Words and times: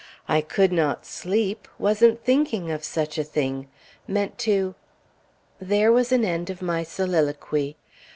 I 0.27 0.41
could 0.41 0.71
not 0.71 1.05
sleep, 1.05 1.67
wasn't 1.77 2.23
thinking 2.23 2.71
of 2.71 2.83
such 2.83 3.19
a 3.19 3.23
thing; 3.23 3.67
meant 4.07 4.39
to 4.39 4.73
there 5.59 5.91
was 5.91 6.11
an 6.11 6.25
end 6.25 6.49
of 6.49 6.59
my 6.59 6.81
soliloquy! 6.81 7.77